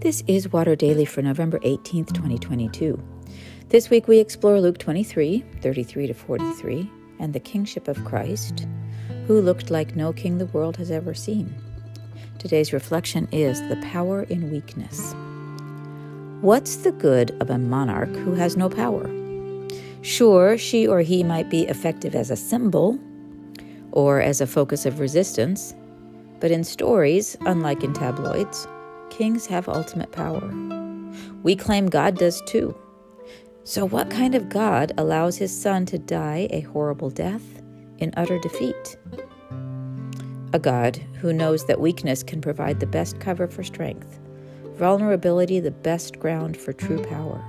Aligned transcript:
This 0.00 0.22
is 0.28 0.52
Water 0.52 0.76
Daily 0.76 1.04
for 1.04 1.22
November 1.22 1.58
18th, 1.58 2.14
2022. 2.14 3.02
This 3.70 3.90
week 3.90 4.06
we 4.06 4.20
explore 4.20 4.60
Luke 4.60 4.78
23, 4.78 5.44
33 5.60 6.06
to 6.06 6.14
43, 6.14 6.88
and 7.18 7.32
the 7.32 7.40
kingship 7.40 7.88
of 7.88 8.04
Christ, 8.04 8.68
who 9.26 9.40
looked 9.40 9.72
like 9.72 9.96
no 9.96 10.12
king 10.12 10.38
the 10.38 10.46
world 10.46 10.76
has 10.76 10.92
ever 10.92 11.14
seen. 11.14 11.52
Today's 12.38 12.72
reflection 12.72 13.26
is 13.32 13.60
the 13.62 13.74
power 13.90 14.22
in 14.22 14.52
weakness. 14.52 15.16
What's 16.42 16.76
the 16.76 16.92
good 16.92 17.36
of 17.42 17.50
a 17.50 17.58
monarch 17.58 18.14
who 18.14 18.34
has 18.34 18.56
no 18.56 18.70
power? 18.70 19.10
Sure, 20.02 20.56
she 20.56 20.86
or 20.86 21.00
he 21.00 21.24
might 21.24 21.50
be 21.50 21.66
effective 21.66 22.14
as 22.14 22.30
a 22.30 22.36
symbol 22.36 23.00
or 23.90 24.20
as 24.20 24.40
a 24.40 24.46
focus 24.46 24.86
of 24.86 25.00
resistance, 25.00 25.74
but 26.38 26.52
in 26.52 26.62
stories, 26.62 27.36
unlike 27.40 27.82
in 27.82 27.92
tabloids, 27.92 28.68
kings 29.10 29.46
have 29.46 29.68
ultimate 29.68 30.12
power. 30.12 30.52
We 31.42 31.56
claim 31.56 31.86
God 31.88 32.16
does 32.16 32.40
too. 32.42 32.76
So, 33.64 33.84
what 33.84 34.10
kind 34.10 34.34
of 34.34 34.48
God 34.48 34.92
allows 34.96 35.36
his 35.36 35.58
son 35.58 35.84
to 35.86 35.98
die 35.98 36.48
a 36.50 36.60
horrible 36.60 37.10
death 37.10 37.62
in 37.98 38.14
utter 38.16 38.38
defeat? 38.38 38.96
A 40.52 40.58
God 40.58 40.96
who 41.20 41.32
knows 41.32 41.66
that 41.66 41.80
weakness 41.80 42.22
can 42.22 42.40
provide 42.40 42.80
the 42.80 42.86
best 42.86 43.20
cover 43.20 43.46
for 43.46 43.62
strength, 43.62 44.18
vulnerability 44.76 45.60
the 45.60 45.70
best 45.70 46.18
ground 46.18 46.56
for 46.56 46.72
true 46.72 47.04
power. 47.04 47.44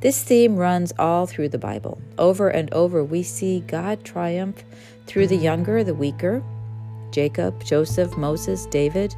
This 0.00 0.24
theme 0.24 0.56
runs 0.56 0.92
all 0.98 1.26
through 1.26 1.50
the 1.50 1.58
Bible. 1.58 2.00
Over 2.18 2.48
and 2.48 2.72
over, 2.72 3.04
we 3.04 3.22
see 3.22 3.60
God 3.60 4.02
triumph 4.02 4.64
through 5.06 5.26
the 5.26 5.36
younger, 5.36 5.84
the 5.84 5.94
weaker 5.94 6.42
Jacob, 7.10 7.64
Joseph, 7.64 8.16
Moses, 8.16 8.66
David. 8.66 9.14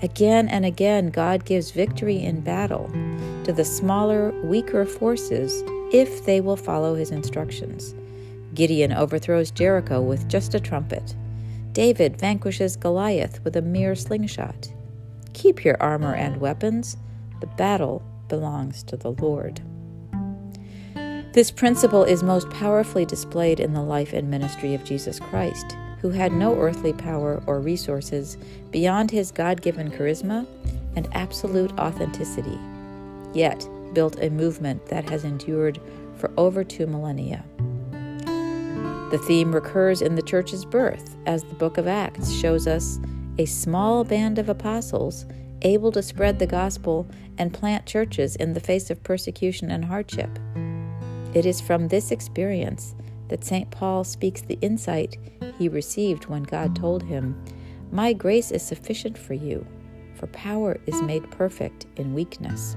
Again 0.00 0.48
and 0.48 0.64
again, 0.64 1.10
God 1.10 1.44
gives 1.44 1.72
victory 1.72 2.22
in 2.22 2.40
battle 2.40 2.88
to 3.44 3.52
the 3.52 3.64
smaller, 3.64 4.30
weaker 4.44 4.84
forces 4.84 5.64
if 5.92 6.24
they 6.24 6.40
will 6.40 6.56
follow 6.56 6.94
his 6.94 7.10
instructions. 7.10 7.94
Gideon 8.54 8.92
overthrows 8.92 9.50
Jericho 9.50 10.00
with 10.00 10.28
just 10.28 10.54
a 10.54 10.60
trumpet. 10.60 11.16
David 11.72 12.16
vanquishes 12.16 12.76
Goliath 12.76 13.42
with 13.44 13.56
a 13.56 13.62
mere 13.62 13.94
slingshot. 13.94 14.72
Keep 15.32 15.64
your 15.64 15.80
armor 15.82 16.14
and 16.14 16.40
weapons. 16.40 16.96
The 17.40 17.46
battle 17.46 18.02
belongs 18.28 18.84
to 18.84 18.96
the 18.96 19.12
Lord. 19.12 19.60
This 21.32 21.50
principle 21.50 22.04
is 22.04 22.22
most 22.22 22.48
powerfully 22.50 23.04
displayed 23.04 23.60
in 23.60 23.74
the 23.74 23.82
life 23.82 24.12
and 24.12 24.30
ministry 24.30 24.74
of 24.74 24.84
Jesus 24.84 25.18
Christ 25.18 25.76
who 26.00 26.10
had 26.10 26.32
no 26.32 26.56
earthly 26.58 26.92
power 26.92 27.42
or 27.46 27.60
resources 27.60 28.36
beyond 28.70 29.10
his 29.10 29.30
God 29.30 29.62
given 29.62 29.90
charisma 29.90 30.46
and 30.96 31.08
absolute 31.12 31.72
authenticity, 31.78 32.58
yet 33.34 33.68
built 33.92 34.22
a 34.22 34.30
movement 34.30 34.86
that 34.86 35.08
has 35.08 35.24
endured 35.24 35.80
for 36.16 36.30
over 36.36 36.64
two 36.64 36.86
millennia. 36.86 37.44
The 39.10 39.22
theme 39.26 39.54
recurs 39.54 40.02
in 40.02 40.16
the 40.16 40.22
church's 40.22 40.64
birth, 40.64 41.16
as 41.26 41.42
the 41.42 41.54
book 41.54 41.78
of 41.78 41.86
Acts 41.86 42.30
shows 42.32 42.66
us 42.66 42.98
a 43.38 43.46
small 43.46 44.04
band 44.04 44.38
of 44.38 44.48
apostles 44.48 45.24
able 45.62 45.90
to 45.92 46.02
spread 46.02 46.38
the 46.38 46.46
gospel 46.46 47.08
and 47.38 47.54
plant 47.54 47.86
churches 47.86 48.36
in 48.36 48.52
the 48.52 48.60
face 48.60 48.90
of 48.90 49.02
persecution 49.02 49.70
and 49.70 49.84
hardship. 49.84 50.38
It 51.34 51.46
is 51.46 51.60
from 51.60 51.88
this 51.88 52.10
experience 52.10 52.94
that 53.28 53.44
St. 53.44 53.70
Paul 53.70 54.04
speaks 54.04 54.42
the 54.42 54.58
insight 54.60 55.16
he 55.58 55.68
received 55.68 56.26
when 56.26 56.42
God 56.42 56.74
told 56.74 57.02
him, 57.02 57.40
My 57.90 58.12
grace 58.12 58.50
is 58.50 58.62
sufficient 58.62 59.18
for 59.18 59.34
you, 59.34 59.66
for 60.14 60.26
power 60.28 60.78
is 60.86 61.02
made 61.02 61.30
perfect 61.30 61.86
in 61.96 62.14
weakness. 62.14 62.76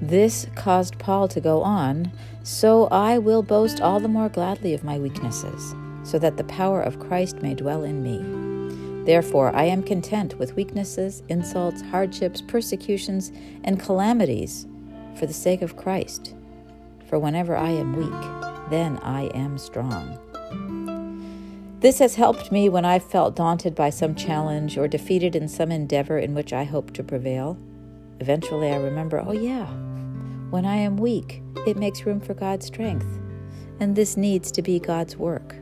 This 0.00 0.46
caused 0.56 0.98
Paul 0.98 1.28
to 1.28 1.40
go 1.40 1.62
on, 1.62 2.10
So 2.42 2.86
I 2.86 3.18
will 3.18 3.42
boast 3.42 3.80
all 3.80 4.00
the 4.00 4.08
more 4.08 4.28
gladly 4.28 4.74
of 4.74 4.82
my 4.82 4.98
weaknesses, 4.98 5.74
so 6.02 6.18
that 6.18 6.36
the 6.36 6.44
power 6.44 6.82
of 6.82 6.98
Christ 6.98 7.40
may 7.40 7.54
dwell 7.54 7.84
in 7.84 8.02
me. 8.02 9.04
Therefore, 9.04 9.54
I 9.54 9.64
am 9.64 9.82
content 9.82 10.38
with 10.38 10.54
weaknesses, 10.54 11.22
insults, 11.28 11.82
hardships, 11.82 12.40
persecutions, 12.40 13.32
and 13.64 13.80
calamities 13.80 14.66
for 15.16 15.26
the 15.26 15.32
sake 15.32 15.62
of 15.62 15.76
Christ. 15.76 16.34
For 17.08 17.18
whenever 17.18 17.56
I 17.56 17.70
am 17.70 17.94
weak, 17.94 18.41
then 18.70 18.98
I 18.98 19.26
am 19.34 19.58
strong. 19.58 20.18
This 21.80 21.98
has 21.98 22.14
helped 22.14 22.52
me 22.52 22.68
when 22.68 22.84
I've 22.84 23.02
felt 23.02 23.34
daunted 23.34 23.74
by 23.74 23.90
some 23.90 24.14
challenge 24.14 24.78
or 24.78 24.86
defeated 24.86 25.34
in 25.34 25.48
some 25.48 25.72
endeavor 25.72 26.18
in 26.18 26.32
which 26.32 26.52
I 26.52 26.62
hope 26.64 26.92
to 26.92 27.02
prevail. 27.02 27.58
Eventually, 28.20 28.70
I 28.70 28.76
remember, 28.76 29.20
oh, 29.20 29.32
yeah, 29.32 29.66
when 30.50 30.64
I 30.64 30.76
am 30.76 30.96
weak, 30.96 31.42
it 31.66 31.76
makes 31.76 32.06
room 32.06 32.20
for 32.20 32.34
God's 32.34 32.66
strength, 32.66 33.18
and 33.80 33.96
this 33.96 34.16
needs 34.16 34.52
to 34.52 34.62
be 34.62 34.78
God's 34.78 35.16
work. 35.16 35.56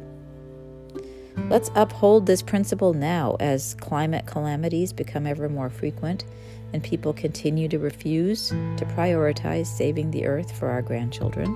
Let's 1.48 1.70
uphold 1.74 2.26
this 2.26 2.42
principle 2.42 2.92
now 2.92 3.36
as 3.40 3.74
climate 3.80 4.26
calamities 4.26 4.92
become 4.92 5.26
ever 5.26 5.48
more 5.48 5.70
frequent 5.70 6.24
and 6.72 6.82
people 6.82 7.12
continue 7.12 7.68
to 7.68 7.78
refuse 7.78 8.50
to 8.50 8.84
prioritize 8.94 9.66
saving 9.66 10.10
the 10.10 10.26
earth 10.26 10.56
for 10.56 10.68
our 10.68 10.82
grandchildren 10.82 11.48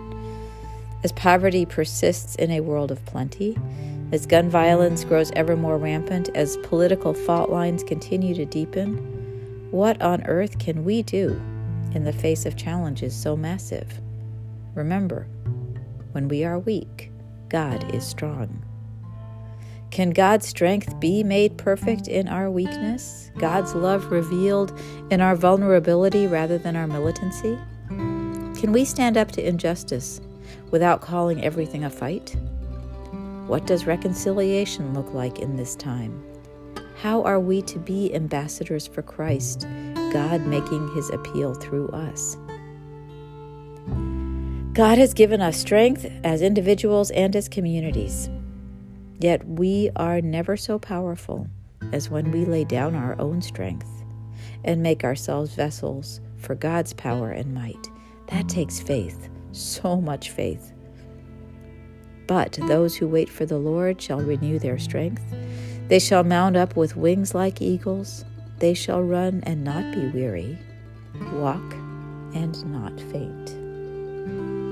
as 1.05 1.13
poverty 1.13 1.67
persists 1.67 2.35
in 2.37 2.51
a 2.51 2.61
world 2.61 2.91
of 2.91 3.05
plenty, 3.05 3.57
as 4.11 4.25
gun 4.25 4.49
violence 4.49 5.05
grows 5.05 5.31
ever 5.37 5.55
more 5.55 5.77
rampant, 5.77 6.31
as 6.35 6.57
political 6.59 7.13
fault 7.13 7.51
lines 7.51 7.85
continue 7.85 8.35
to 8.35 8.47
deepen, 8.47 8.97
what 9.71 10.01
on 10.01 10.25
earth 10.25 10.59
can 10.59 10.83
we 10.83 11.03
do 11.03 11.31
in 11.93 12.05
the 12.05 12.13
face 12.13 12.47
of 12.47 12.57
challenges 12.57 13.15
so 13.15 13.37
massive? 13.37 14.01
Remember, 14.75 15.27
when 16.13 16.27
we 16.27 16.43
are 16.43 16.59
weak, 16.59 17.13
God 17.51 17.95
is 17.95 18.07
strong. 18.07 18.65
Can 19.91 20.11
God's 20.11 20.49
strength 20.49 20.99
be 21.01 21.23
made 21.23 21.59
perfect 21.59 22.09
in 22.09 22.29
our 22.29 22.51
weakness? 22.51 23.31
God's 23.39 23.75
love 23.75 24.11
revealed 24.11 24.77
in 25.11 25.21
our 25.21 25.37
vulnerability 25.37 26.27
rather 26.27 26.57
than 26.57 26.77
our 26.77 26.87
militancy? 26.87 27.59
Can 27.89 28.73
we 28.73 28.85
stand 28.87 29.19
up 29.19 29.31
to 29.33 29.47
injustice 29.47 30.21
without 30.71 31.01
calling 31.01 31.45
everything 31.45 31.85
a 31.85 31.91
fight? 31.91 32.37
What 33.47 33.67
does 33.67 33.87
reconciliation 33.87 34.95
look 34.95 35.13
like 35.13 35.39
in 35.39 35.57
this 35.57 35.77
time? 35.77 36.25
How 36.97 37.23
are 37.23 37.41
we 37.41 37.61
to 37.63 37.79
be 37.79 38.15
ambassadors 38.15 38.87
for 38.87 39.03
Christ, 39.03 39.67
God 40.13 40.47
making 40.47 40.95
his 40.95 41.11
appeal 41.11 41.55
through 41.55 41.89
us? 41.89 42.37
God 44.73 44.99
has 44.99 45.13
given 45.13 45.41
us 45.41 45.59
strength 45.59 46.11
as 46.25 46.43
individuals 46.43 47.11
and 47.11 47.37
as 47.37 47.49
communities. 47.49 48.31
Yet 49.21 49.47
we 49.47 49.91
are 49.97 50.21
never 50.21 50.57
so 50.57 50.79
powerful 50.79 51.47
as 51.93 52.11
when 52.11 52.31
we 52.31 52.45
lay 52.45 52.65
down 52.65 52.95
our 52.95 53.15
own 53.21 53.43
strength 53.43 53.89
and 54.65 54.83
make 54.83 55.05
ourselves 55.05 55.55
vessels 55.55 56.21
for 56.39 56.55
God's 56.55 56.93
power 56.95 57.31
and 57.31 57.55
might. 57.55 57.89
That 58.29 58.49
takes 58.49 58.81
faith 58.81 59.29
so 59.55 60.01
much 60.01 60.31
faith. 60.31 60.73
But 62.27 62.59
those 62.69 62.97
who 62.97 63.07
wait 63.07 63.29
for 63.29 63.45
the 63.47 63.59
Lord 63.59 64.01
shall 64.01 64.21
renew 64.21 64.59
their 64.59 64.79
strength. 64.79 65.23
They 65.89 65.99
shall 65.99 66.25
mount 66.25 66.57
up 66.57 66.77
with 66.77 66.97
wings 66.97 67.35
like 67.35 67.61
eagles. 67.61 68.25
They 68.59 68.75
shall 68.75 69.03
run 69.03 69.43
and 69.45 69.63
not 69.63 69.95
be 69.95 70.07
weary, 70.09 70.59
walk 71.35 71.75
and 72.35 72.65
not 72.73 72.99
faint. 73.13 74.64